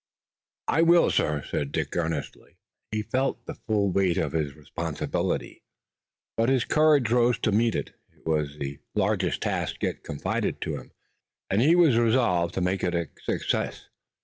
[0.67, 2.57] "I will, sir," said Dick earnestly.
[2.89, 5.61] He felt the full weight of his responsibility,
[6.35, 7.93] but his courage rose to meet it.
[8.11, 10.91] It was the largest task yet confided to him,
[11.51, 13.89] and he was resolved to make it a success.